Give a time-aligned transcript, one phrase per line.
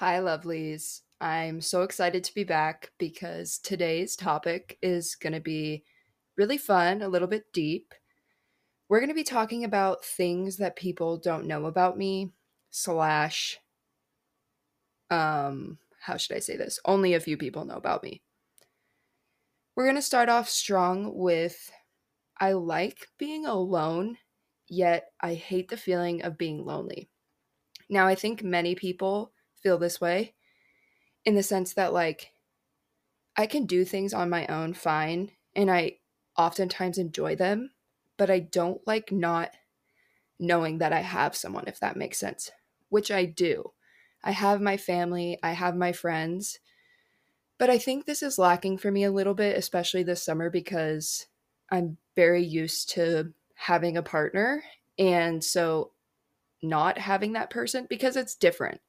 [0.00, 1.00] Hi, lovelies.
[1.22, 5.84] I'm so excited to be back because today's topic is going to be
[6.36, 7.94] really fun, a little bit deep.
[8.90, 12.32] We're going to be talking about things that people don't know about me,
[12.68, 13.58] slash,
[15.08, 16.78] um, how should I say this?
[16.84, 18.20] Only a few people know about me.
[19.74, 21.72] We're going to start off strong with
[22.38, 24.18] I like being alone,
[24.68, 27.08] yet I hate the feeling of being lonely.
[27.88, 29.32] Now, I think many people
[29.66, 30.32] feel this way
[31.24, 32.30] in the sense that like
[33.36, 35.96] I can do things on my own fine and I
[36.38, 37.72] oftentimes enjoy them,
[38.16, 39.50] but I don't like not
[40.38, 42.52] knowing that I have someone if that makes sense,
[42.90, 43.72] which I do.
[44.22, 46.60] I have my family, I have my friends,
[47.58, 51.26] but I think this is lacking for me a little bit especially this summer because
[51.72, 54.62] I'm very used to having a partner
[54.96, 55.90] and so
[56.62, 58.80] not having that person because it's different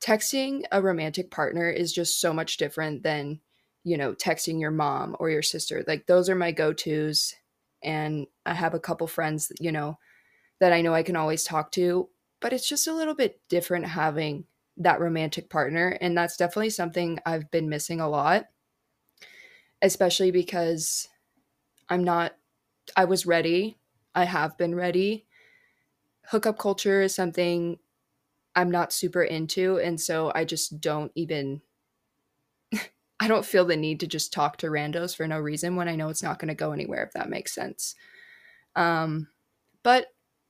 [0.00, 3.40] texting a romantic partner is just so much different than
[3.84, 5.84] you know texting your mom or your sister.
[5.86, 7.34] Like those are my go-to's
[7.82, 9.98] and i have a couple friends you know
[10.60, 12.08] that i know i can always talk to
[12.40, 14.44] but it's just a little bit different having
[14.78, 18.46] that romantic partner and that's definitely something i've been missing a lot
[19.82, 21.08] especially because
[21.90, 22.32] i'm not
[22.96, 23.76] i was ready.
[24.14, 25.26] I have been ready.
[26.30, 27.78] Hookup culture is something
[28.56, 29.78] I'm not super into.
[29.78, 31.60] And so I just don't even,
[33.20, 35.96] I don't feel the need to just talk to randos for no reason when I
[35.96, 37.94] know it's not going to go anywhere, if that makes sense.
[38.74, 39.28] Um,
[39.82, 40.06] but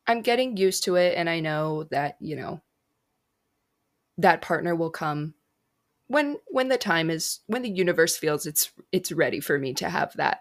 [0.07, 1.15] I'm getting used to it.
[1.17, 2.63] And I know that, you know,
[4.19, 5.35] that partner will come
[6.09, 9.89] when when the time is when the universe feels it's it's ready for me to
[9.89, 10.41] have that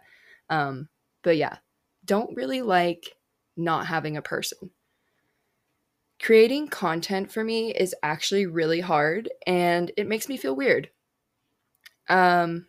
[0.50, 0.88] um
[1.24, 1.58] but yeah
[2.06, 3.16] don't really like
[3.58, 4.70] not having a person
[6.22, 10.90] creating content for me is actually really hard and it makes me feel weird.
[12.08, 12.68] Um,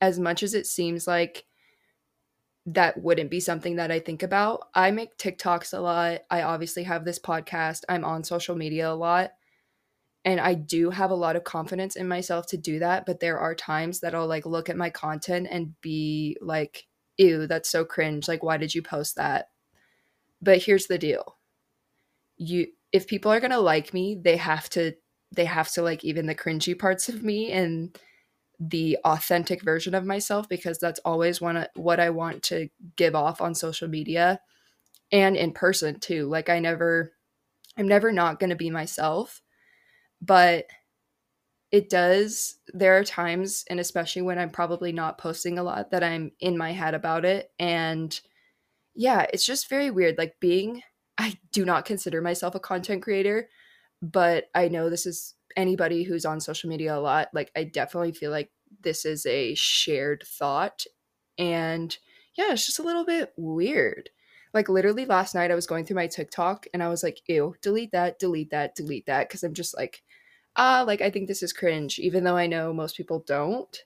[0.00, 1.44] as much as it seems like
[2.66, 6.20] that wouldn't be something that I think about, I make TikToks a lot.
[6.30, 7.82] I obviously have this podcast.
[7.88, 9.32] I'm on social media a lot.
[10.24, 13.06] And I do have a lot of confidence in myself to do that.
[13.06, 16.86] But there are times that I'll like look at my content and be like,
[17.16, 18.28] ew, that's so cringe.
[18.28, 19.48] Like, why did you post that?
[20.42, 21.36] But here's the deal
[22.36, 24.94] you if people are gonna like me, they have to
[25.32, 27.98] they have to like even the cringy parts of me and
[28.60, 33.40] the authentic version of myself because that's always one what I want to give off
[33.40, 34.40] on social media
[35.12, 36.26] and in person too.
[36.26, 37.12] Like I never
[37.76, 39.42] I'm never not going to be myself,
[40.20, 40.66] but
[41.70, 46.02] it does there are times and especially when I'm probably not posting a lot that
[46.02, 48.18] I'm in my head about it and
[48.94, 50.82] yeah, it's just very weird like being
[51.18, 53.48] I do not consider myself a content creator,
[54.00, 57.28] but I know this is anybody who's on social media a lot.
[57.34, 58.50] Like, I definitely feel like
[58.82, 60.84] this is a shared thought.
[61.36, 61.96] And
[62.36, 64.10] yeah, it's just a little bit weird.
[64.54, 67.56] Like, literally last night, I was going through my TikTok and I was like, ew,
[67.60, 69.28] delete that, delete that, delete that.
[69.28, 70.02] Cause I'm just like,
[70.56, 73.84] ah, like, I think this is cringe, even though I know most people don't.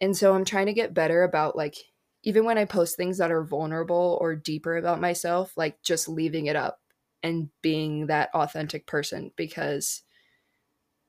[0.00, 1.76] And so I'm trying to get better about like
[2.24, 6.46] even when I post things that are vulnerable or deeper about myself, like just leaving
[6.46, 6.80] it up
[7.22, 10.02] and being that authentic person because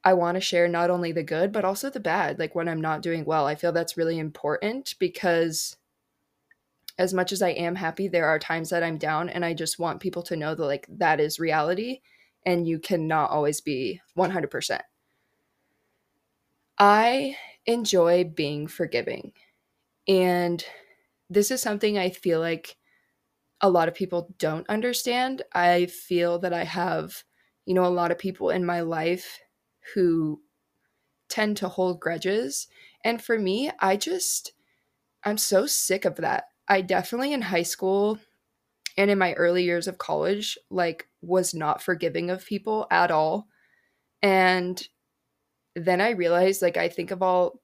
[0.03, 2.37] I want to share not only the good, but also the bad.
[2.37, 5.77] Like when I'm not doing well, I feel that's really important because
[6.97, 9.79] as much as I am happy, there are times that I'm down and I just
[9.79, 12.01] want people to know that like that is reality
[12.45, 14.81] and you cannot always be 100%.
[16.77, 19.31] I enjoy being forgiving.
[20.07, 20.63] And
[21.29, 22.77] this is something I feel like
[23.61, 25.41] a lot of people don't understand.
[25.53, 27.23] I feel that I have,
[27.65, 29.39] you know, a lot of people in my life
[29.93, 30.41] who
[31.29, 32.67] tend to hold grudges.
[33.03, 34.51] And for me, I just,
[35.23, 36.45] I'm so sick of that.
[36.67, 38.19] I definitely in high school
[38.97, 43.47] and in my early years of college, like, was not forgiving of people at all.
[44.21, 44.87] And
[45.75, 47.59] then I realized, like, I think of all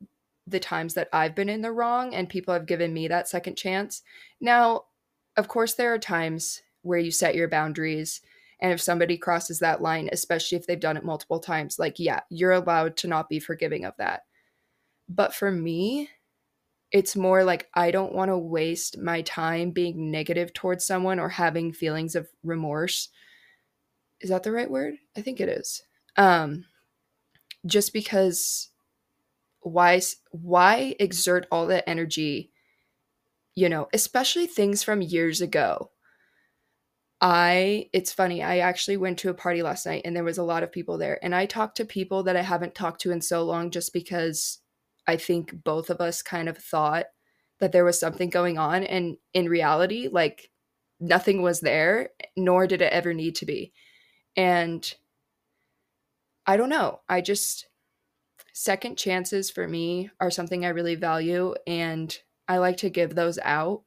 [0.51, 3.56] the times that I've been in the wrong and people have given me that second
[3.56, 4.03] chance.
[4.39, 4.86] Now,
[5.38, 8.21] of course, there are times where you set your boundaries.
[8.59, 12.19] And if somebody crosses that line, especially if they've done it multiple times, like, yeah,
[12.30, 14.25] you're allowed to not be forgiving of that.
[15.09, 16.09] But for me,
[16.92, 21.30] it's more like I don't want to waste my time being negative towards someone or
[21.30, 23.09] having feelings of remorse.
[24.19, 24.95] Is that the right word?
[25.15, 25.81] I think it is.
[26.18, 26.65] Um,
[27.65, 28.70] just because
[29.61, 32.51] why why exert all that energy
[33.55, 35.91] you know especially things from years ago
[37.21, 38.41] I it's funny.
[38.41, 40.97] I actually went to a party last night and there was a lot of people
[40.97, 43.93] there and I talked to people that I haven't talked to in so long just
[43.93, 44.57] because
[45.07, 47.05] I think both of us kind of thought
[47.59, 50.49] that there was something going on and in reality like
[50.99, 53.71] nothing was there nor did it ever need to be.
[54.35, 54.91] And
[56.47, 57.01] I don't know.
[57.07, 57.67] I just
[58.53, 62.18] second chances for me are something I really value and
[62.48, 63.83] I like to give those out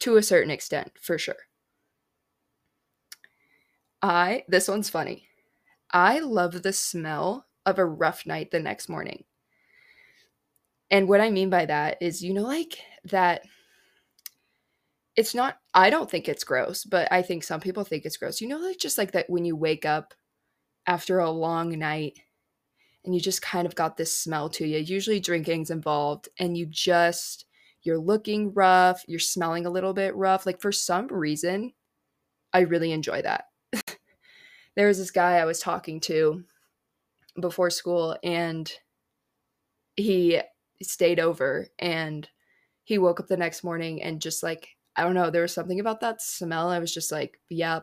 [0.00, 1.36] to a certain extent for sure.
[4.02, 5.28] I, this one's funny.
[5.92, 9.24] I love the smell of a rough night the next morning.
[10.90, 13.42] And what I mean by that is, you know, like that
[15.16, 18.40] it's not, I don't think it's gross, but I think some people think it's gross.
[18.40, 20.14] You know, like just like that when you wake up
[20.86, 22.18] after a long night
[23.06, 24.78] and you just kind of got this smell to you.
[24.78, 27.46] Usually drinking's involved and you just,
[27.82, 30.44] you're looking rough, you're smelling a little bit rough.
[30.44, 31.72] Like for some reason,
[32.52, 33.44] I really enjoy that
[34.76, 36.44] there was this guy I was talking to
[37.40, 38.70] before school and
[39.96, 40.40] he
[40.82, 42.28] stayed over and
[42.84, 45.78] he woke up the next morning and just like I don't know, there was something
[45.78, 46.70] about that smell.
[46.70, 47.80] I was just like, yeah,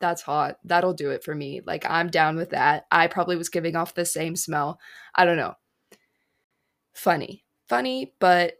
[0.00, 0.58] that's hot.
[0.64, 1.60] That'll do it for me.
[1.64, 2.86] Like I'm down with that.
[2.90, 4.78] I probably was giving off the same smell.
[5.14, 5.54] I don't know.
[6.94, 7.44] Funny.
[7.68, 8.54] Funny, but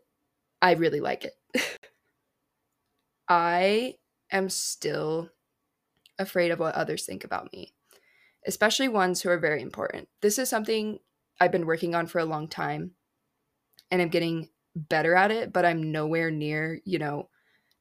[0.61, 1.35] I really like it.
[3.29, 3.95] I
[4.31, 5.31] am still
[6.19, 7.75] afraid of what others think about me,
[8.47, 10.09] especially ones who are very important.
[10.23, 10.99] This is something
[11.41, 12.93] I've been working on for a long time
[13.91, 17.29] and I'm getting better at it, but I'm nowhere near, you know,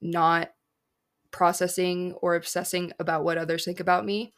[0.02, 0.52] not
[1.36, 4.34] processing or obsessing about what others think about me.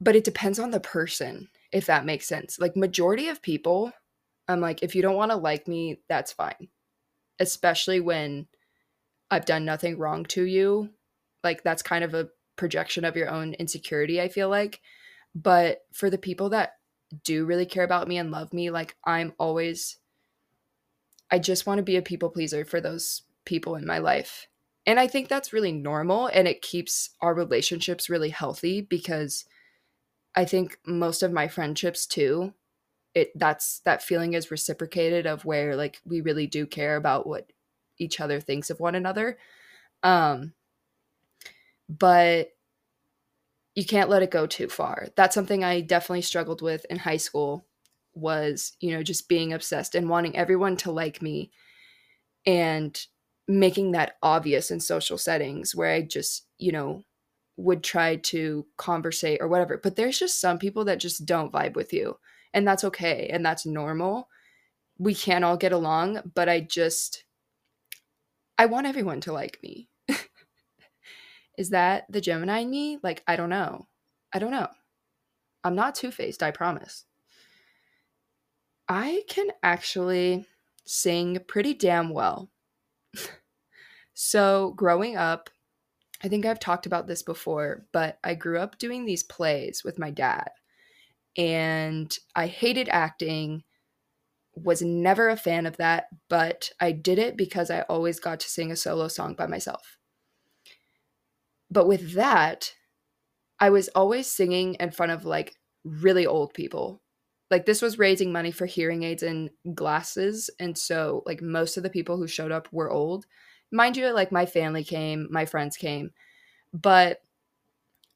[0.00, 2.60] But it depends on the person, if that makes sense.
[2.60, 3.92] Like majority of people,
[4.46, 6.68] I'm like if you don't want to like me, that's fine.
[7.40, 8.46] Especially when
[9.28, 10.90] I've done nothing wrong to you.
[11.42, 14.80] Like that's kind of a projection of your own insecurity, I feel like.
[15.34, 16.74] But for the people that
[17.24, 19.98] do really care about me and love me, like I'm always
[21.28, 24.46] I just want to be a people pleaser for those people in my life.
[24.86, 29.44] And I think that's really normal and it keeps our relationships really healthy because
[30.36, 32.54] I think most of my friendships too,
[33.14, 37.52] it that's that feeling is reciprocated of where like we really do care about what
[37.98, 39.38] each other thinks of one another.
[40.02, 40.54] Um
[41.88, 42.52] but
[43.74, 45.08] you can't let it go too far.
[45.16, 47.66] That's something I definitely struggled with in high school
[48.14, 51.50] was, you know, just being obsessed and wanting everyone to like me
[52.46, 53.06] and
[53.48, 57.02] making that obvious in social settings where I just, you know,
[57.56, 59.78] would try to conversate or whatever.
[59.78, 62.18] But there's just some people that just don't vibe with you.
[62.52, 63.28] And that's okay.
[63.30, 64.28] And that's normal.
[64.98, 67.24] We can't all get along, but I just
[68.58, 69.88] I want everyone to like me.
[71.58, 72.98] Is that the Gemini in me?
[73.02, 73.86] Like, I don't know.
[74.32, 74.68] I don't know.
[75.62, 77.04] I'm not two faced, I promise.
[78.88, 80.46] I can actually
[80.84, 82.50] sing pretty damn well.
[84.14, 85.50] So, growing up,
[86.22, 89.98] I think I've talked about this before, but I grew up doing these plays with
[89.98, 90.50] my dad.
[91.36, 93.64] And I hated acting,
[94.54, 98.48] was never a fan of that, but I did it because I always got to
[98.48, 99.98] sing a solo song by myself.
[101.70, 102.72] But with that,
[103.60, 107.02] I was always singing in front of like really old people.
[107.50, 110.50] Like this was raising money for hearing aids and glasses.
[110.58, 113.26] And so like most of the people who showed up were old.
[113.70, 116.10] Mind you, like my family came, my friends came,
[116.72, 117.22] but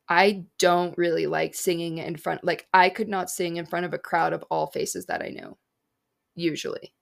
[0.09, 3.95] I don't really like singing in front like I could not sing in front of
[3.95, 5.57] a crowd of all faces that I know.
[6.35, 6.93] Usually.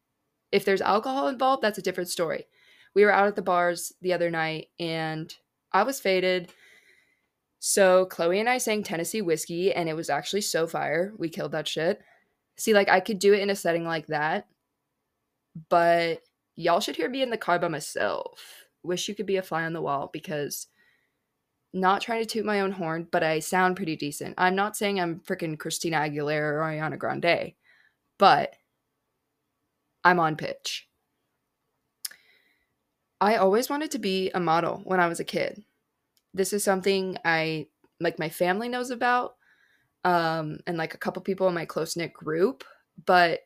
[0.52, 2.46] If there's alcohol involved, that's a different story.
[2.94, 5.34] We were out at the bars the other night and
[5.72, 6.52] I was faded.
[7.58, 11.12] So Chloe and I sang Tennessee Whiskey, and it was actually so fire.
[11.18, 12.00] We killed that shit.
[12.58, 14.48] See, like I could do it in a setting like that,
[15.68, 16.22] but
[16.56, 18.64] y'all should hear me in the car by myself.
[18.82, 20.66] Wish you could be a fly on the wall because
[21.72, 24.34] not trying to toot my own horn, but I sound pretty decent.
[24.38, 27.52] I'm not saying I'm freaking Christina Aguilera or Ariana Grande,
[28.18, 28.54] but
[30.04, 30.88] I'm on pitch.
[33.20, 35.62] I always wanted to be a model when I was a kid.
[36.34, 37.66] This is something I
[38.00, 39.36] like my family knows about
[40.04, 42.64] um and like a couple people in my close knit group,
[43.04, 43.40] but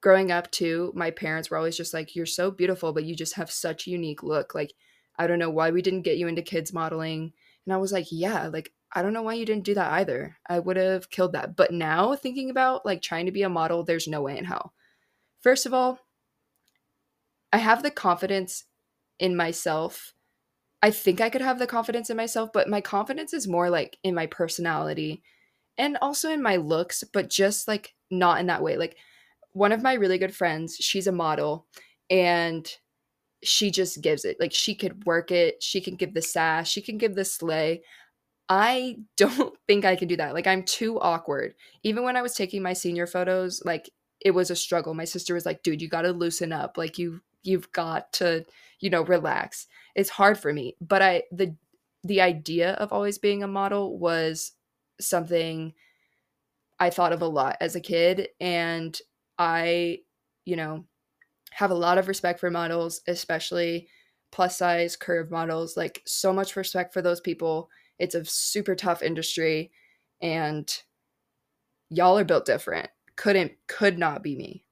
[0.00, 3.36] growing up too, my parents were always just like you're so beautiful but you just
[3.36, 4.54] have such a unique look.
[4.54, 4.72] Like
[5.18, 7.32] I don't know why we didn't get you into kids modeling.
[7.66, 10.36] And I was like, yeah, like I don't know why you didn't do that either.
[10.48, 11.56] I would have killed that.
[11.56, 14.72] But now thinking about like trying to be a model, there's no way in hell.
[15.40, 16.00] First of all,
[17.52, 18.64] I have the confidence
[19.18, 20.14] in myself
[20.82, 23.98] I think I could have the confidence in myself, but my confidence is more like
[24.02, 25.22] in my personality
[25.80, 28.76] and also in my looks, but just like not in that way.
[28.76, 28.98] Like
[29.52, 31.66] one of my really good friends, she's a model
[32.10, 32.70] and
[33.42, 34.36] she just gives it.
[34.38, 37.82] Like she could work it, she can give the sass, she can give the slay.
[38.50, 40.34] I don't think I can do that.
[40.34, 41.54] Like I'm too awkward.
[41.82, 43.88] Even when I was taking my senior photos, like
[44.20, 44.92] it was a struggle.
[44.92, 46.76] My sister was like, "Dude, you got to loosen up.
[46.76, 48.44] Like you you've got to,
[48.80, 51.56] you know, relax." It's hard for me, but I the
[52.04, 54.52] the idea of always being a model was
[55.00, 55.74] something
[56.78, 58.98] I thought of a lot as a kid and
[59.38, 59.98] I,
[60.44, 60.86] you know,
[61.52, 63.88] have a lot of respect for models, especially
[64.32, 65.76] plus size curve models.
[65.76, 67.68] Like so much respect for those people.
[67.98, 69.70] It's a super tough industry
[70.22, 70.72] and
[71.90, 72.88] y'all are built different.
[73.16, 74.64] Couldn't could not be me.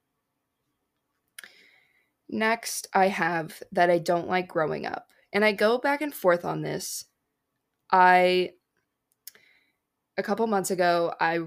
[2.30, 5.12] Next, I have that I don't like growing up.
[5.32, 7.04] And I go back and forth on this.
[7.90, 8.52] I
[10.18, 11.40] a couple months ago I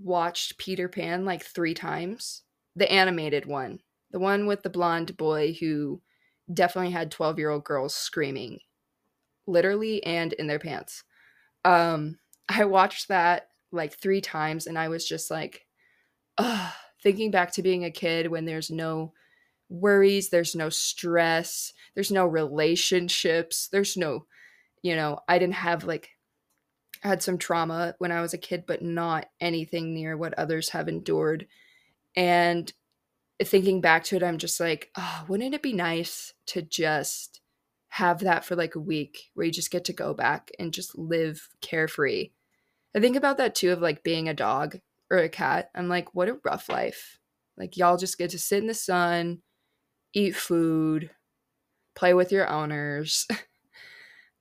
[0.00, 2.42] watched Peter Pan like 3 times,
[2.76, 3.80] the animated one
[4.14, 6.00] the one with the blonde boy who
[6.52, 8.60] definitely had 12 year old girls screaming,
[9.46, 11.02] literally and in their pants.
[11.64, 12.18] Um,
[12.48, 15.66] I watched that like three times and I was just like,
[16.38, 19.12] ugh, thinking back to being a kid when there's no
[19.68, 24.26] worries, there's no stress, there's no relationships, there's no,
[24.82, 26.10] you know, I didn't have like,
[27.04, 30.88] had some trauma when I was a kid, but not anything near what others have
[30.88, 31.46] endured.
[32.16, 32.72] And
[33.42, 37.40] thinking back to it, I'm just like, oh, wouldn't it be nice to just
[37.88, 40.96] have that for like a week where you just get to go back and just
[40.96, 42.30] live carefree?
[42.96, 44.78] I think about that too of like being a dog
[45.10, 45.70] or a cat.
[45.74, 47.18] I'm like, what a rough life.
[47.56, 49.42] Like, y'all just get to sit in the sun,
[50.12, 51.10] eat food,
[51.94, 53.28] play with your owners.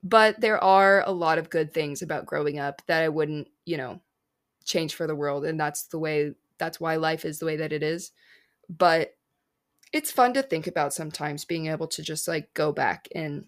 [0.03, 3.77] but there are a lot of good things about growing up that I wouldn't, you
[3.77, 4.01] know,
[4.65, 5.45] change for the world.
[5.45, 8.11] And that's the way, that's why life is the way that it is
[8.69, 9.15] but
[9.91, 13.45] it's fun to think about sometimes being able to just like go back and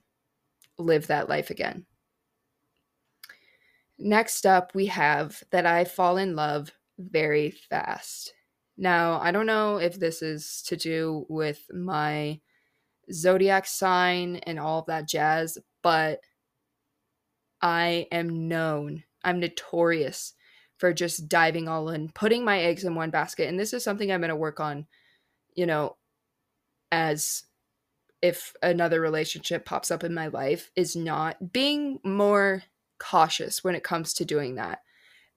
[0.78, 1.86] live that life again.
[3.98, 8.34] Next up, we have that I fall in love very fast.
[8.78, 12.42] Now, I don't know if this is to do with my
[13.12, 16.20] zodiac sign and all of that jazz, but
[17.66, 20.34] I am known, I'm notorious
[20.78, 23.50] for just diving all in, putting my eggs in one basket.
[23.50, 24.86] And this is something I'm going to work on
[25.56, 25.96] you know,
[26.92, 27.44] as
[28.22, 32.64] if another relationship pops up in my life is not being more
[33.00, 34.80] cautious when it comes to doing that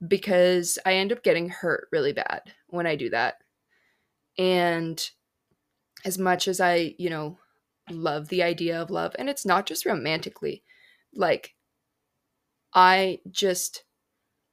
[0.07, 3.37] because I end up getting hurt really bad when I do that.
[4.37, 5.09] And
[6.05, 7.39] as much as I, you know,
[7.91, 10.63] love the idea of love, and it's not just romantically,
[11.15, 11.55] like,
[12.75, 13.85] I just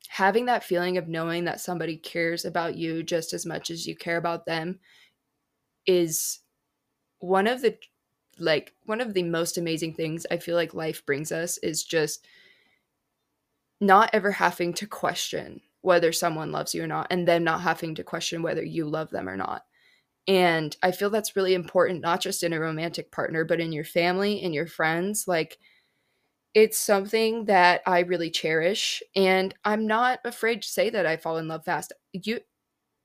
[0.08, 3.96] having that feeling of knowing that somebody cares about you just as much as you
[3.96, 4.80] care about them
[5.86, 6.40] is
[7.20, 7.78] one of the
[8.38, 12.28] like one of the most amazing things I feel like life brings us is just
[13.80, 17.96] not ever having to question whether someone loves you or not and them not having
[17.96, 19.64] to question whether you love them or not.
[20.28, 23.84] And I feel that's really important not just in a romantic partner but in your
[23.84, 25.58] family and your friends like
[26.56, 31.38] it's something that I really cherish and I'm not afraid to say that I fall
[31.38, 31.94] in love fast.
[32.14, 32.42] You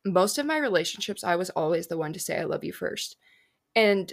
[0.06, 3.16] most of my relationships, I was always the one to say, I love you first.
[3.76, 4.12] And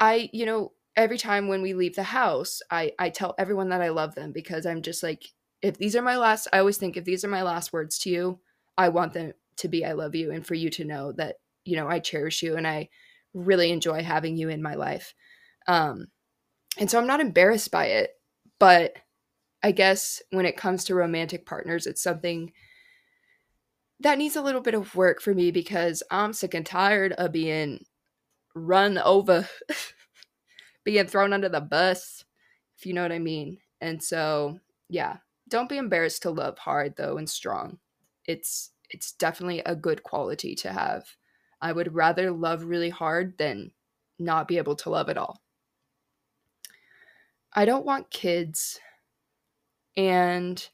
[0.00, 3.82] I, you know, every time when we leave the house, I, I tell everyone that
[3.82, 5.24] I love them because I'm just like,
[5.62, 8.10] if these are my last, I always think if these are my last words to
[8.10, 8.40] you,
[8.76, 10.30] I want them to be, I love you.
[10.30, 12.90] And for you to know that, you know, I cherish you and I
[13.32, 15.14] really enjoy having you in my life.
[15.66, 16.08] Um,
[16.78, 18.18] and so I'm not embarrassed by it,
[18.58, 18.96] but
[19.62, 22.52] I guess when it comes to romantic partners, it's something
[24.00, 27.32] that needs a little bit of work for me because I'm sick and tired of
[27.32, 27.84] being
[28.54, 29.48] run over,
[30.84, 32.24] being thrown under the bus,
[32.76, 33.58] if you know what I mean.
[33.80, 37.78] And so, yeah, don't be embarrassed to love hard though and strong.
[38.26, 41.04] It's it's definitely a good quality to have.
[41.60, 43.72] I would rather love really hard than
[44.18, 45.43] not be able to love at all.
[47.54, 48.80] I don't want kids.
[49.96, 50.66] And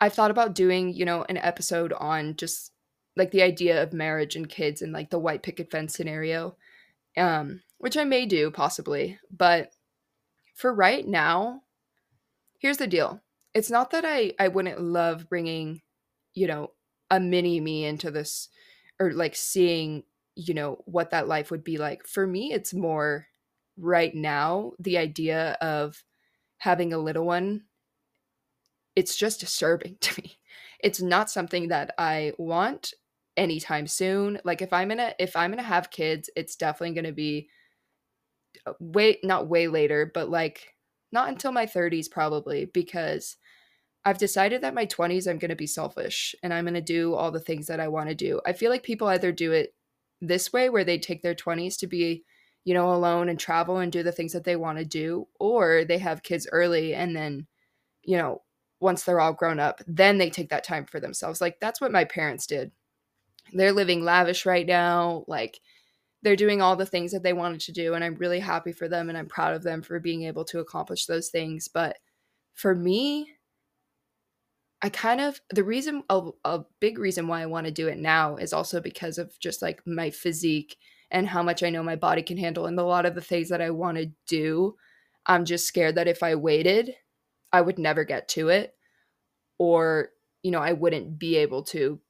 [0.00, 2.72] I've thought about doing, you know, an episode on just
[3.16, 6.56] like the idea of marriage and kids and like the white picket fence scenario,
[7.16, 9.18] um, which I may do possibly.
[9.30, 9.72] But
[10.54, 11.62] for right now,
[12.58, 13.20] here's the deal.
[13.54, 15.82] It's not that I I wouldn't love bringing,
[16.34, 16.72] you know,
[17.10, 18.48] a mini me into this
[19.00, 20.04] or like seeing,
[20.36, 22.06] you know, what that life would be like.
[22.06, 23.26] For me, it's more
[23.78, 26.02] right now the idea of
[26.58, 27.62] having a little one,
[28.96, 30.38] it's just disturbing to me.
[30.80, 32.94] It's not something that I want
[33.36, 34.40] anytime soon.
[34.44, 37.48] Like if I'm gonna if I'm gonna have kids, it's definitely gonna be
[38.66, 40.74] uh, way not way later, but like
[41.12, 43.36] not until my 30s probably because
[44.04, 47.14] I've decided that my 20s I'm going to be selfish and I'm going to do
[47.14, 48.40] all the things that I want to do.
[48.46, 49.74] I feel like people either do it
[50.20, 52.24] this way where they take their 20s to be,
[52.64, 55.84] you know, alone and travel and do the things that they want to do, or
[55.84, 57.46] they have kids early and then,
[58.02, 58.42] you know,
[58.80, 61.40] once they're all grown up, then they take that time for themselves.
[61.40, 62.70] Like that's what my parents did.
[63.52, 65.24] They're living lavish right now.
[65.26, 65.60] Like
[66.22, 68.88] they're doing all the things that they wanted to do and i'm really happy for
[68.88, 71.96] them and i'm proud of them for being able to accomplish those things but
[72.54, 73.34] for me
[74.82, 77.98] i kind of the reason a, a big reason why i want to do it
[77.98, 80.76] now is also because of just like my physique
[81.10, 83.48] and how much i know my body can handle and a lot of the things
[83.48, 84.74] that i want to do
[85.26, 86.94] i'm just scared that if i waited
[87.52, 88.74] i would never get to it
[89.58, 90.10] or
[90.42, 92.00] you know i wouldn't be able to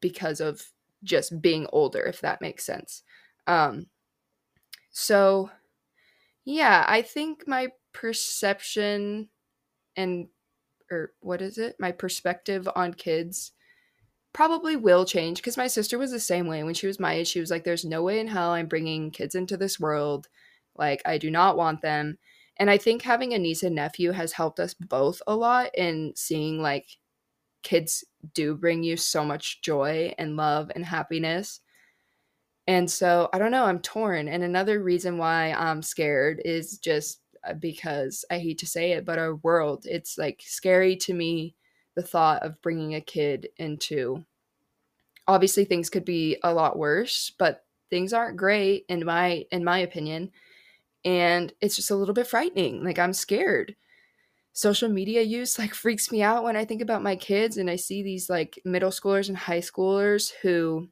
[0.00, 0.62] because of
[1.04, 3.02] just being older if that makes sense
[3.46, 3.86] um,
[4.90, 5.50] so,
[6.44, 9.28] yeah, I think my perception
[9.96, 10.28] and,
[10.90, 11.76] or what is it?
[11.78, 13.52] My perspective on kids
[14.36, 17.26] probably will change because my sister was the same way when she was my age.
[17.26, 20.28] She was like, there's no way in hell I'm bringing kids into this world.
[20.76, 22.18] Like, I do not want them.
[22.58, 26.12] And I think having a niece and nephew has helped us both a lot in
[26.16, 26.86] seeing like
[27.62, 31.60] kids do bring you so much joy and love and happiness.
[32.66, 34.28] And so I don't know, I'm torn.
[34.28, 39.06] And another reason why I'm scared is just uh, because I hate to say it,
[39.06, 41.55] but our world, it's like scary to me
[41.96, 44.24] the thought of bringing a kid into
[45.26, 49.78] obviously things could be a lot worse, but things aren't great in my in my
[49.78, 50.30] opinion.
[51.04, 52.84] And it's just a little bit frightening.
[52.84, 53.74] Like I'm scared.
[54.52, 57.76] Social media use like freaks me out when I think about my kids and I
[57.76, 60.88] see these like middle schoolers and high schoolers who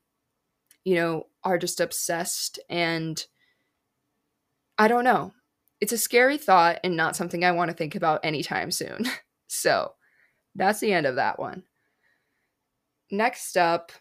[0.85, 3.27] you know, are just obsessed and
[4.79, 5.33] I don't know.
[5.81, 9.07] It's a scary thought and not something I want to think about anytime soon.
[9.47, 9.93] so,
[10.55, 11.65] that's the end of that one.
[13.11, 13.93] Next up,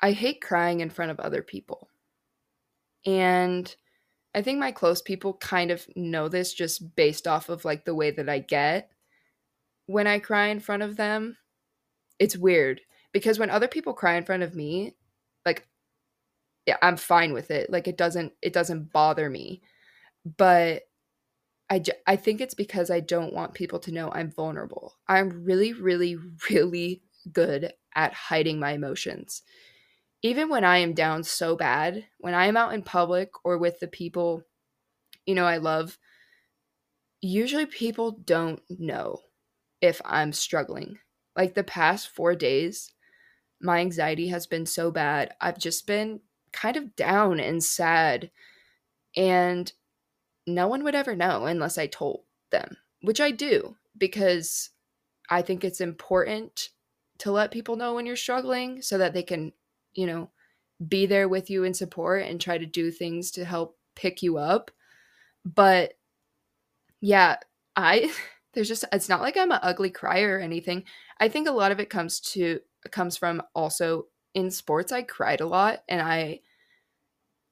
[0.00, 1.88] I hate crying in front of other people.
[3.06, 3.74] And
[4.34, 7.94] I think my close people kind of know this just based off of like the
[7.94, 8.90] way that I get
[9.86, 11.36] when I cry in front of them.
[12.18, 12.80] It's weird
[13.12, 14.94] because when other people cry in front of me,
[15.44, 15.66] like
[16.66, 17.70] yeah, I'm fine with it.
[17.70, 19.62] Like it doesn't it doesn't bother me.
[20.36, 20.82] But
[21.70, 24.96] I I think it's because I don't want people to know I'm vulnerable.
[25.08, 26.16] I'm really really
[26.50, 27.02] really
[27.32, 29.42] good at hiding my emotions.
[30.22, 33.80] Even when I am down so bad, when I am out in public or with
[33.80, 34.44] the people
[35.26, 35.98] you know I love,
[37.20, 39.20] usually people don't know
[39.80, 40.98] if I'm struggling.
[41.36, 42.92] Like the past 4 days,
[43.60, 45.34] my anxiety has been so bad.
[45.40, 46.20] I've just been
[46.52, 48.30] kind of down and sad.
[49.16, 49.72] And
[50.54, 54.70] no one would ever know unless I told them, which I do because
[55.30, 56.70] I think it's important
[57.18, 59.52] to let people know when you're struggling so that they can,
[59.92, 60.30] you know,
[60.88, 64.38] be there with you in support and try to do things to help pick you
[64.38, 64.70] up.
[65.44, 65.94] But
[67.00, 67.36] yeah,
[67.76, 68.12] I
[68.54, 70.84] there's just it's not like I'm an ugly crier or anything.
[71.18, 72.60] I think a lot of it comes to
[72.90, 76.40] comes from also in sports I cried a lot and I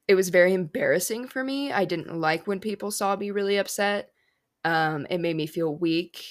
[0.09, 1.71] it was very embarrassing for me.
[1.71, 4.09] I didn't like when people saw me really upset.
[4.65, 6.25] Um, it made me feel weak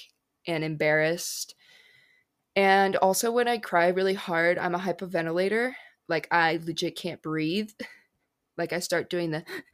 [0.45, 1.55] and embarrassed.
[2.57, 5.71] And also when I cry really hard, I'm a hyperventilator.
[6.09, 7.71] Like I legit can't breathe.
[8.57, 9.45] like I start doing the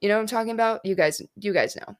[0.00, 0.80] you know what I'm talking about?
[0.86, 1.98] You guys you guys know.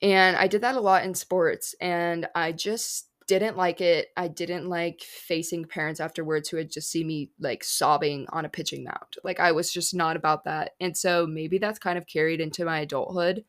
[0.00, 4.08] And I did that a lot in sports and I just didn't like it.
[4.16, 8.48] I didn't like facing parents afterwards who had just seen me like sobbing on a
[8.48, 9.16] pitching mound.
[9.24, 10.72] Like I was just not about that.
[10.80, 13.44] And so maybe that's kind of carried into my adulthood.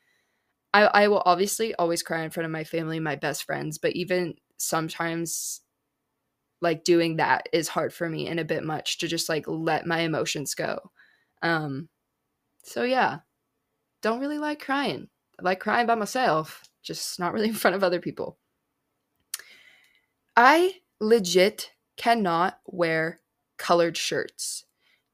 [0.73, 3.93] I, I will obviously always cry in front of my family, my best friends, but
[3.93, 5.62] even sometimes
[6.62, 9.86] like doing that is hard for me and a bit much to just like let
[9.86, 10.91] my emotions go.
[11.41, 11.89] Um
[12.63, 13.19] so yeah.
[14.01, 15.09] Don't really like crying.
[15.39, 18.38] I like crying by myself, just not really in front of other people.
[20.35, 23.21] I legit cannot wear
[23.57, 24.65] colored shirts.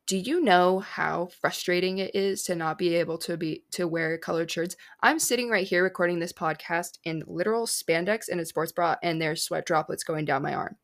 [0.07, 4.17] Do you know how frustrating it is to not be able to be to wear
[4.17, 4.75] colored shirts?
[5.03, 9.21] I'm sitting right here recording this podcast in literal spandex and a sports bra and
[9.21, 10.77] there's sweat droplets going down my arm.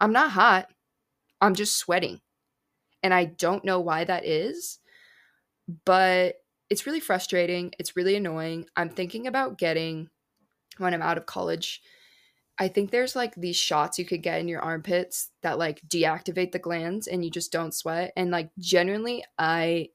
[0.00, 0.68] I'm not hot.
[1.40, 2.20] I'm just sweating.
[3.02, 4.80] And I don't know why that is,
[5.84, 6.36] but
[6.68, 7.72] it's really frustrating.
[7.78, 8.66] It's really annoying.
[8.76, 10.08] I'm thinking about getting
[10.76, 11.80] when I'm out of college.
[12.58, 16.52] I think there's like these shots you could get in your armpits that like deactivate
[16.52, 18.12] the glands and you just don't sweat.
[18.16, 19.90] And like genuinely, I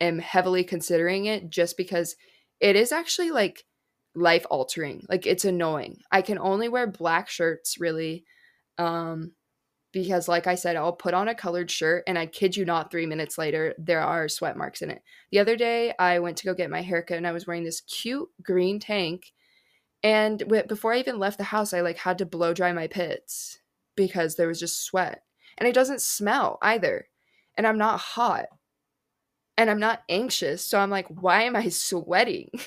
[0.00, 2.14] am heavily considering it just because
[2.60, 3.64] it is actually like
[4.14, 5.04] life altering.
[5.08, 5.98] Like it's annoying.
[6.12, 8.24] I can only wear black shirts really.
[8.78, 9.32] Um
[9.92, 12.90] because like I said, I'll put on a colored shirt and I kid you not
[12.90, 15.02] 3 minutes later there are sweat marks in it.
[15.32, 17.80] The other day I went to go get my haircut and I was wearing this
[17.80, 19.32] cute green tank
[20.02, 22.86] and w- before I even left the house I like had to blow dry my
[22.86, 23.58] pits
[23.96, 25.22] because there was just sweat.
[25.58, 27.08] And it doesn't smell either.
[27.56, 28.46] And I'm not hot.
[29.56, 30.64] And I'm not anxious.
[30.64, 32.50] So I'm like, why am I sweating?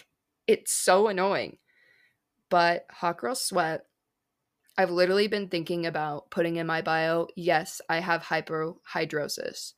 [0.47, 1.59] It's so annoying.
[2.49, 3.85] But hot girl sweat
[4.79, 9.73] I've literally been thinking about putting in my bio, yes, I have hyperhidrosis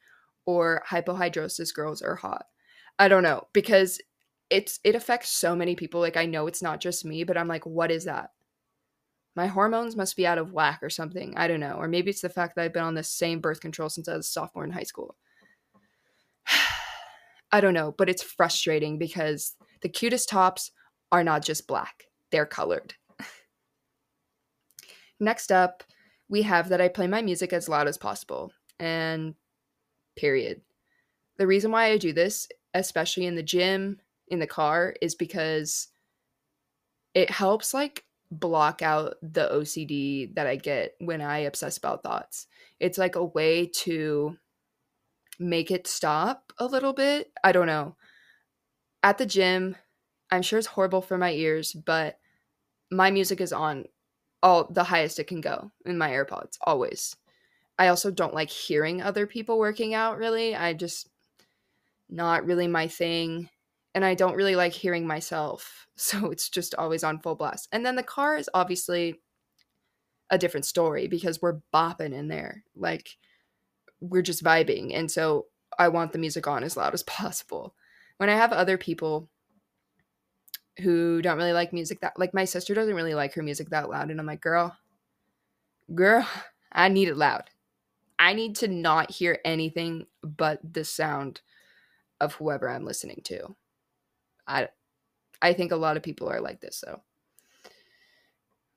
[0.46, 2.46] or hypohidrosis girls are hot.
[3.00, 4.00] I don't know because
[4.52, 6.02] it's it affects so many people.
[6.02, 8.32] Like I know it's not just me, but I'm like what is that?
[9.36, 11.34] My hormones must be out of whack or something.
[11.38, 11.74] I don't know.
[11.74, 14.18] Or maybe it's the fact that I've been on the same birth control since I
[14.18, 15.16] was a sophomore in high school.
[17.52, 20.72] I don't know, but it's frustrating because the cutest tops
[21.14, 22.94] are not just black, they're colored.
[25.20, 25.84] Next up,
[26.28, 28.52] we have that I play my music as loud as possible.
[28.80, 29.36] And
[30.18, 30.62] period.
[31.38, 34.00] The reason why I do this, especially in the gym,
[34.32, 35.90] in the car, is because
[37.14, 42.48] it helps like block out the OCD that I get when I obsess about thoughts.
[42.80, 44.38] It's like a way to
[45.38, 47.32] make it stop a little bit.
[47.44, 47.96] I don't know.
[49.04, 49.76] At the gym,
[50.30, 52.18] I'm sure it's horrible for my ears, but
[52.90, 53.86] my music is on
[54.42, 57.16] all the highest it can go in my AirPods always.
[57.78, 60.56] I also don't like hearing other people working out really.
[60.56, 61.10] I just
[62.10, 63.50] not really my thing
[63.94, 65.78] and I don't really like hearing myself.
[65.98, 67.68] So it's just always on full blast.
[67.72, 69.22] And then the car is obviously
[70.32, 72.64] a different story because we're bopping in there.
[72.76, 73.18] Like
[74.00, 74.98] we're just vibing.
[74.98, 75.46] And so
[75.78, 77.76] I want the music on as loud as possible.
[78.18, 79.30] When I have other people
[80.80, 83.90] who don't really like music that like my sister doesn't really like her music that
[83.90, 84.76] loud and I'm like, "Girl,
[85.94, 86.28] girl,
[86.72, 87.50] I need it loud.
[88.18, 91.42] I need to not hear anything but the sound
[92.20, 93.56] of whoever I'm listening to."
[94.52, 94.70] I
[95.42, 97.02] I think a lot of people are like this though.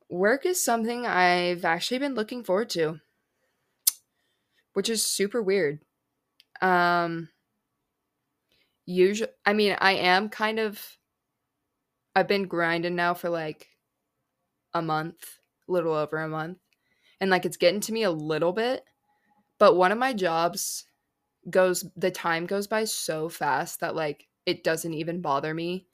[0.08, 3.00] Work is something I've actually been looking forward to,
[4.74, 5.80] which is super weird.
[6.60, 7.28] Um
[8.86, 10.98] usually I mean, I am kind of
[12.14, 13.68] I've been grinding now for like
[14.72, 16.58] a month, little over a month.
[17.20, 18.84] And like it's getting to me a little bit.
[19.58, 20.84] But one of my jobs
[21.50, 25.86] goes the time goes by so fast that like it doesn't even bother me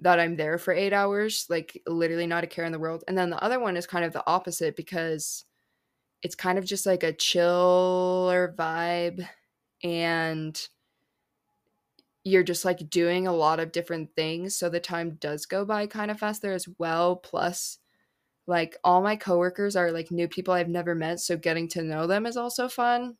[0.00, 3.04] that I'm there for 8 hours, like literally not a care in the world.
[3.08, 5.44] And then the other one is kind of the opposite because
[6.22, 9.26] it's kind of just like a chiller vibe
[9.82, 10.68] and
[12.24, 14.56] you're just like doing a lot of different things.
[14.56, 17.16] So the time does go by kind of fast there as well.
[17.16, 17.78] Plus
[18.46, 22.06] like all my coworkers are like new people I've never met so getting to know
[22.06, 23.16] them is also fun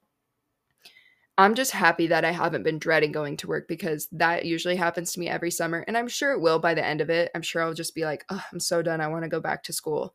[1.38, 5.12] I'm just happy that I haven't been dreading going to work because that usually happens
[5.12, 7.30] to me every summer and I'm sure it will by the end of it.
[7.34, 9.00] I'm sure I'll just be like oh I'm so done.
[9.00, 10.14] I want to go back to school.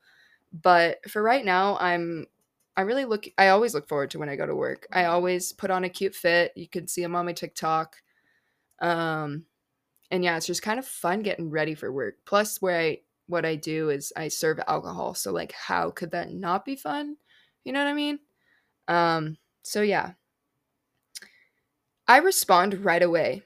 [0.52, 2.26] But for right now I'm
[2.76, 4.88] I really look I always look forward to when I go to work.
[4.92, 6.54] I always put on a cute fit.
[6.56, 7.98] You can see them on my TikTok.
[8.80, 9.46] Um,
[10.12, 12.16] and yeah, it's just kind of fun getting ready for work.
[12.26, 16.34] Plus, where I what I do is I serve alcohol, so like, how could that
[16.34, 17.18] not be fun?
[17.64, 18.20] You know what I mean?
[18.88, 20.14] Um, so yeah,
[22.12, 23.44] I respond right away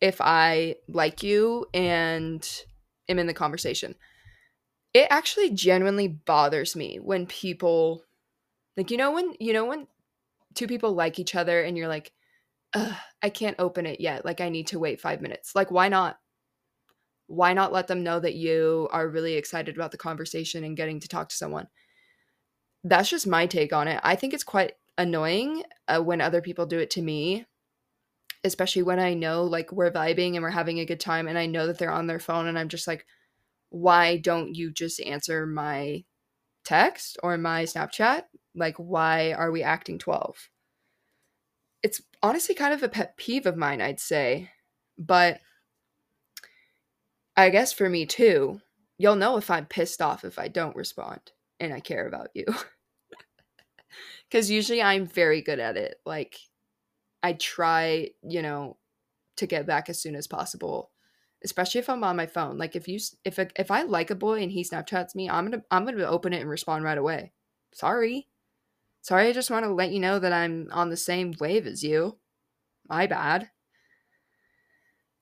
[0.00, 2.46] if I like you and
[3.08, 3.94] am in the conversation.
[4.92, 8.04] It actually genuinely bothers me when people
[8.76, 9.86] like you know when you know when
[10.54, 12.12] two people like each other and you're like
[13.22, 14.26] I can't open it yet.
[14.26, 15.54] Like, I need to wait five minutes.
[15.54, 16.18] Like, why not?
[17.26, 21.00] Why not let them know that you are really excited about the conversation and getting
[21.00, 21.68] to talk to someone?
[22.84, 24.00] That's just my take on it.
[24.02, 27.46] I think it's quite annoying uh, when other people do it to me,
[28.44, 31.46] especially when I know like we're vibing and we're having a good time and I
[31.46, 33.06] know that they're on their phone and I'm just like,
[33.70, 36.04] why don't you just answer my
[36.64, 38.24] text or my Snapchat?
[38.54, 40.50] Like, why are we acting 12?
[41.82, 44.50] it's honestly kind of a pet peeve of mine, I'd say.
[44.98, 45.40] But
[47.36, 48.60] I guess for me too,
[48.98, 51.20] you'll know if I'm pissed off if I don't respond
[51.60, 52.44] and I care about you.
[54.30, 56.02] Because usually I'm very good at it.
[56.04, 56.38] Like,
[57.22, 58.76] I try, you know,
[59.36, 60.90] to get back as soon as possible
[61.44, 64.14] especially if i'm on my phone like if you if a, if i like a
[64.14, 67.32] boy and he snapchats me i'm gonna i'm gonna open it and respond right away.
[67.72, 68.28] Sorry.
[69.02, 71.82] Sorry i just want to let you know that i'm on the same wave as
[71.82, 72.16] you.
[72.88, 73.50] My bad.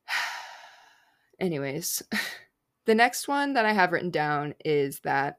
[1.40, 2.02] Anyways
[2.86, 5.38] the next one that i have written down is that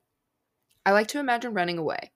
[0.86, 2.12] i like to imagine running away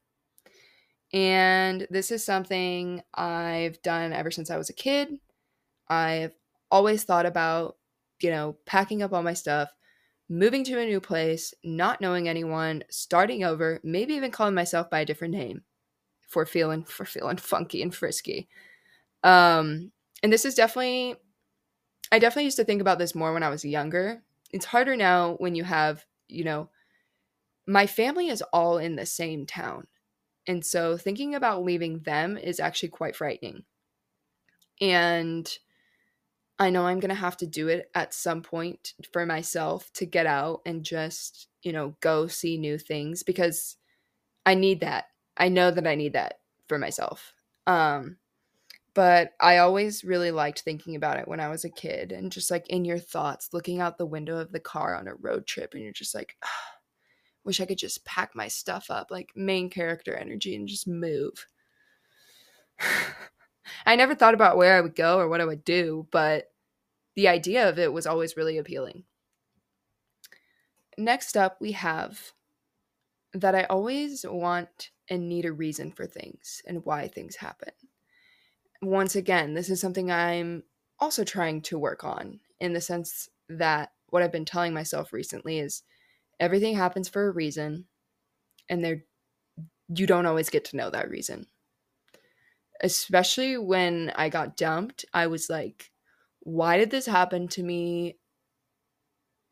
[1.13, 5.19] and this is something I've done ever since I was a kid.
[5.89, 6.34] I've
[6.71, 7.78] always thought about,
[8.21, 9.71] you know, packing up all my stuff,
[10.30, 15.02] moving to a new place, not knowing anyone, starting over, maybe even calling myself by
[15.02, 15.63] a different name
[16.30, 18.50] for feeling for feeling funky and frisky.
[19.24, 19.91] Um
[20.24, 21.15] and this is definitely
[22.12, 24.21] I definitely used to think about this more when I was younger.
[24.52, 26.69] It's harder now when you have, you know,
[27.67, 29.88] my family is all in the same town.
[30.47, 33.63] And so thinking about leaving them is actually quite frightening.
[34.80, 35.51] And
[36.58, 40.06] I know I'm going to have to do it at some point for myself to
[40.06, 43.77] get out and just, you know, go see new things because
[44.45, 45.06] I need that.
[45.38, 47.34] I know that I need that for myself.
[47.67, 48.17] Um
[48.93, 52.51] but I always really liked thinking about it when I was a kid and just
[52.51, 55.73] like in your thoughts looking out the window of the car on a road trip
[55.73, 56.36] and you're just like
[57.43, 61.47] wish I could just pack my stuff up like main character energy and just move.
[63.86, 66.51] I never thought about where I would go or what I would do, but
[67.15, 69.04] the idea of it was always really appealing.
[70.97, 72.34] Next up, we have
[73.34, 77.73] that I always want and need a reason for things and why things happen.
[78.82, 80.63] Once again, this is something I'm
[80.99, 85.60] also trying to work on in the sense that what I've been telling myself recently
[85.60, 85.84] is
[86.41, 87.86] everything happens for a reason
[88.69, 89.06] and there
[89.95, 91.47] you don't always get to know that reason.
[92.84, 95.91] Especially when i got dumped i was like
[96.41, 98.17] why did this happen to me?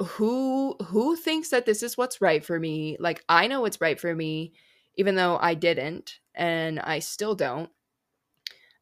[0.01, 2.97] Who who thinks that this is what's right for me?
[2.99, 4.53] Like i know what's right for me
[4.95, 7.69] even though i didn't and i still don't.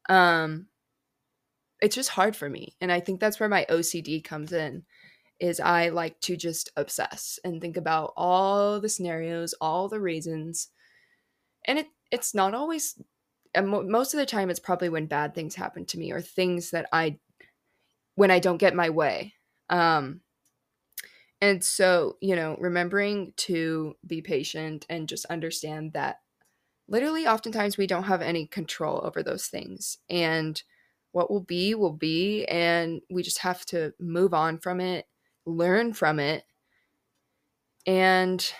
[0.08, 0.68] Um
[1.80, 4.84] it's just hard for me and i think that's where my ocd comes in
[5.40, 10.68] is I like to just obsess and think about all the scenarios, all the reasons.
[11.64, 13.00] And it it's not always
[13.56, 16.86] most of the time it's probably when bad things happen to me or things that
[16.92, 17.18] I
[18.14, 19.34] when I don't get my way.
[19.70, 20.20] Um
[21.40, 26.20] and so, you know, remembering to be patient and just understand that
[26.88, 30.62] literally oftentimes we don't have any control over those things and
[31.12, 35.06] what will be will be and we just have to move on from it
[35.48, 36.44] learn from it,
[37.86, 38.52] and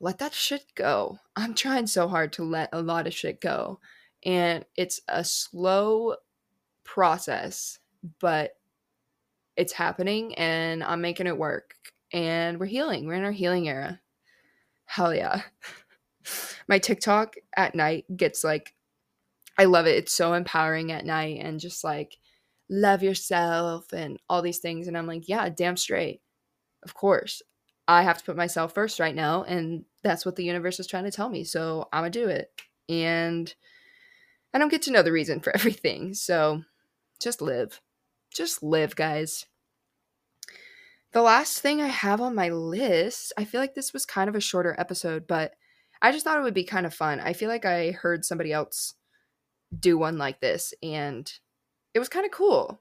[0.00, 1.18] let that shit go.
[1.34, 3.80] I'm trying so hard to let a lot of shit go.
[4.24, 6.16] And it's a slow
[6.84, 7.78] process,
[8.20, 8.56] but
[9.56, 11.74] it's happening and I'm making it work.
[12.12, 13.06] And we're healing.
[13.06, 14.00] We're in our healing era.
[14.84, 15.42] Hell yeah.
[16.68, 18.74] My TikTok at night gets like,
[19.58, 19.96] I love it.
[19.96, 22.18] It's so empowering at night and just like,
[22.68, 24.86] love yourself and all these things.
[24.86, 26.20] And I'm like, yeah, damn straight
[26.86, 27.42] of course,
[27.88, 29.42] I have to put myself first right now.
[29.42, 31.42] And that's what the universe is trying to tell me.
[31.42, 32.50] So I'm going to do it.
[32.88, 33.52] And
[34.54, 36.14] I don't get to know the reason for everything.
[36.14, 36.62] So
[37.20, 37.80] just live.
[38.32, 39.46] Just live, guys.
[41.10, 44.36] The last thing I have on my list, I feel like this was kind of
[44.36, 45.54] a shorter episode, but
[46.00, 47.18] I just thought it would be kind of fun.
[47.18, 48.94] I feel like I heard somebody else
[49.76, 51.32] do one like this and
[51.94, 52.80] it was kind of cool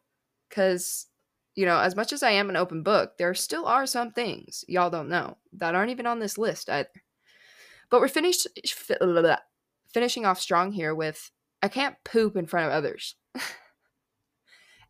[0.49, 1.07] because
[1.55, 4.65] you know, as much as I am an open book, there still are some things
[4.67, 6.89] y'all don't know that aren't even on this list either.
[7.89, 8.47] But we're finished
[9.93, 11.31] finishing off strong here with
[11.63, 13.15] I can't poop in front of others.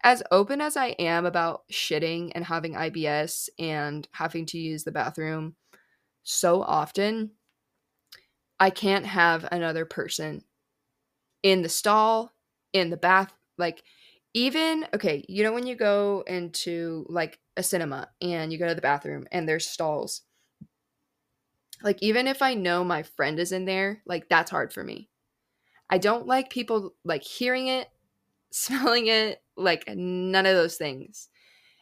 [0.03, 4.91] as open as I am about shitting and having IBS and having to use the
[4.91, 5.55] bathroom
[6.23, 7.31] so often,
[8.59, 10.43] I can't have another person
[11.43, 12.33] in the stall,
[12.73, 13.83] in the bath, like
[14.35, 18.75] even okay, you know when you go into like a cinema and you go to
[18.75, 20.21] the bathroom and there's stalls.
[21.81, 25.09] Like even if I know my friend is in there, like that's hard for me.
[25.89, 27.87] I don't like people like hearing it,
[28.51, 31.29] smelling it, like none of those things.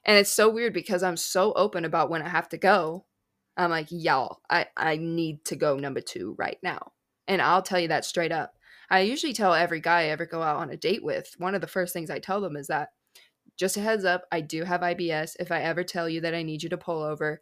[0.05, 3.05] And it's so weird because I'm so open about when I have to go.
[3.57, 6.91] I'm like, y'all, I, I need to go number two right now.
[7.27, 8.55] And I'll tell you that straight up.
[8.93, 11.62] I usually tell every guy I ever go out on a date with, one of
[11.62, 12.89] the first things I tell them is that
[13.58, 15.36] just a heads up, I do have IBS.
[15.39, 17.41] If I ever tell you that I need you to pull over,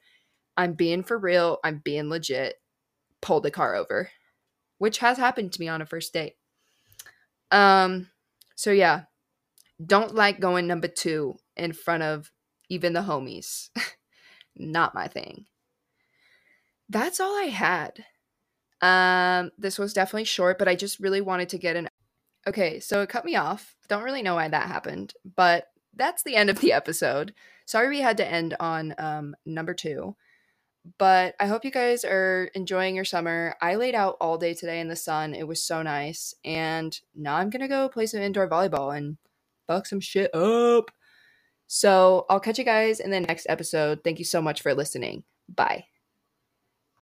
[0.58, 2.56] I'm being for real, I'm being legit.
[3.22, 4.12] Pull the car over,
[4.80, 6.36] which has happened to me on a first date.
[7.52, 8.10] Um,
[8.56, 9.04] so yeah,
[9.84, 12.32] Don't like going number two in front of
[12.70, 13.70] even the homies.
[14.56, 15.46] Not my thing.
[16.90, 18.06] That's all I had.
[18.82, 21.90] Um, this was definitely short, but I just really wanted to get an.
[22.48, 23.76] Okay, so it cut me off.
[23.88, 27.34] Don't really know why that happened, but that's the end of the episode.
[27.66, 30.16] Sorry we had to end on um, number two.
[30.98, 33.56] But I hope you guys are enjoying your summer.
[33.62, 35.36] I laid out all day today in the sun.
[35.36, 36.34] It was so nice.
[36.44, 39.18] And now I'm going to go play some indoor volleyball and
[39.68, 40.92] fuck some shit up.
[41.68, 44.04] So I'll catch you guys in the next episode.
[44.04, 45.24] Thank you so much for listening.
[45.48, 45.91] Bye.